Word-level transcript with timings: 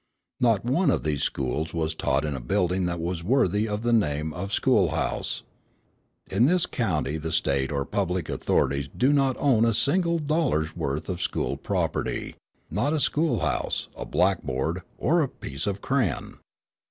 Not 0.39 0.65
one 0.65 0.89
of 0.89 1.03
these 1.03 1.21
schools 1.21 1.75
was 1.75 1.93
taught 1.93 2.25
in 2.25 2.35
a 2.35 2.39
building 2.39 2.87
that 2.87 2.99
was 2.99 3.23
worthy 3.23 3.67
of 3.69 3.83
the 3.83 3.93
name 3.93 4.33
of 4.33 4.51
school 4.51 4.89
house. 4.89 5.43
In 6.31 6.47
this 6.47 6.65
county 6.65 7.17
the 7.17 7.31
State 7.31 7.71
or 7.71 7.85
public 7.85 8.27
authorities 8.27 8.89
do 8.97 9.13
not 9.13 9.35
own 9.37 9.63
a 9.63 9.75
single 9.75 10.17
dollar's 10.17 10.75
worth 10.75 11.07
of 11.07 11.21
school 11.21 11.55
property, 11.55 12.35
not 12.71 12.93
a 12.93 12.99
school 12.99 13.41
house, 13.41 13.89
a 13.95 14.03
blackboard, 14.05 14.81
or 14.97 15.21
a 15.21 15.29
piece 15.29 15.67
of 15.67 15.81
crayon. 15.81 16.39